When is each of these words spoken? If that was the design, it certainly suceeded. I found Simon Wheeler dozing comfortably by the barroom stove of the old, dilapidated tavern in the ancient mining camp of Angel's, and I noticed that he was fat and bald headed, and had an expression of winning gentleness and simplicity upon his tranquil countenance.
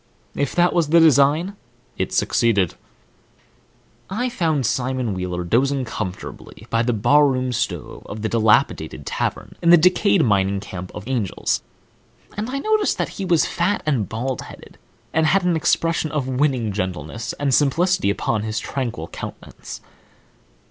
If 0.33 0.55
that 0.55 0.73
was 0.73 0.87
the 0.89 0.99
design, 0.99 1.55
it 1.95 2.11
certainly 2.11 2.31
suceeded. 2.53 2.73
I 4.09 4.29
found 4.29 4.65
Simon 4.65 5.13
Wheeler 5.13 5.43
dozing 5.43 5.85
comfortably 5.85 6.65
by 6.71 6.81
the 6.81 6.91
barroom 6.91 7.51
stove 7.53 8.01
of 8.07 8.23
the 8.23 8.27
old, 8.29 8.31
dilapidated 8.31 9.05
tavern 9.05 9.57
in 9.61 9.69
the 9.69 9.77
ancient 9.77 10.25
mining 10.27 10.59
camp 10.59 10.91
of 10.95 11.07
Angel's, 11.07 11.61
and 12.35 12.49
I 12.49 12.57
noticed 12.57 12.97
that 12.97 13.09
he 13.09 13.25
was 13.25 13.45
fat 13.45 13.83
and 13.85 14.09
bald 14.09 14.41
headed, 14.41 14.79
and 15.13 15.27
had 15.27 15.43
an 15.45 15.55
expression 15.55 16.11
of 16.11 16.27
winning 16.27 16.71
gentleness 16.71 17.33
and 17.33 17.53
simplicity 17.53 18.09
upon 18.09 18.41
his 18.41 18.59
tranquil 18.59 19.07
countenance. 19.07 19.81